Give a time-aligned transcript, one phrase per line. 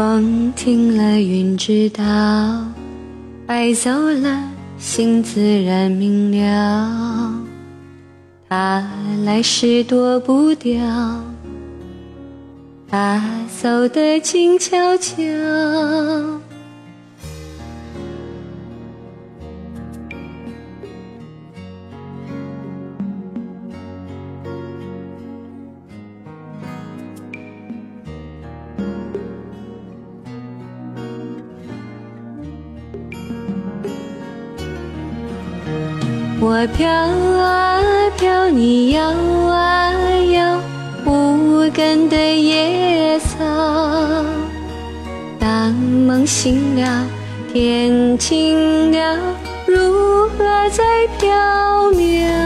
[0.00, 2.02] 风停了，云知道，
[3.46, 4.42] 白走了，
[4.78, 7.34] 心自然明了。
[8.48, 8.82] 他
[9.26, 10.80] 来时躲不掉，
[12.88, 13.22] 他
[13.60, 15.22] 走得静悄悄。
[36.42, 37.82] 我飘啊
[38.16, 39.92] 飘，你摇啊
[40.32, 40.58] 摇，
[41.04, 43.36] 无根的野草。
[45.38, 47.04] 当梦醒了，
[47.52, 49.18] 天晴了，
[49.66, 50.82] 如何再
[51.18, 51.28] 飘
[51.92, 52.39] 渺？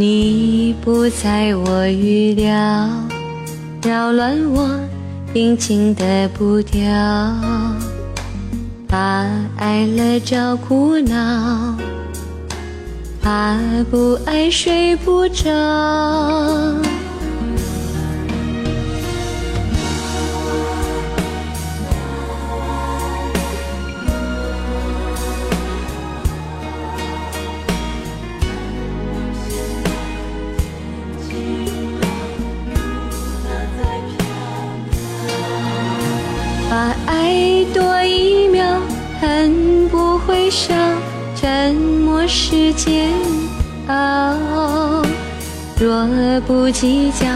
[0.00, 2.56] 你不在我预料，
[3.82, 4.66] 扰乱我
[5.30, 6.80] 平静的步调。
[8.88, 9.26] 怕
[9.58, 11.74] 爱了找苦恼，
[13.20, 13.58] 怕
[13.90, 15.50] 不爱睡不着。
[39.90, 40.74] 不会少，
[41.34, 43.10] 沉默是煎
[43.88, 45.02] 熬。
[45.78, 46.06] 若
[46.46, 47.26] 不计较，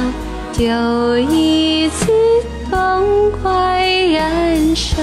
[0.53, 2.07] 就一次
[2.71, 5.03] 痛快燃烧。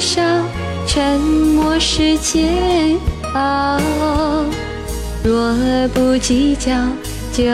[0.00, 0.22] 少，
[0.86, 2.98] 沉默是煎
[3.34, 3.78] 熬。
[5.22, 5.54] 若
[5.92, 6.72] 不计较，
[7.32, 7.44] 就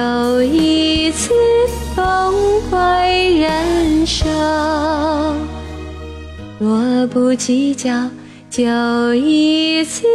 [0.43, 1.33] 一次
[1.97, 2.33] 痛
[2.71, 4.25] 快燃烧。
[6.61, 8.09] 若不计较，
[8.49, 8.63] 就
[9.15, 10.07] 一次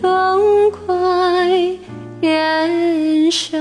[0.00, 1.76] 痛快
[2.20, 3.58] 燃烧。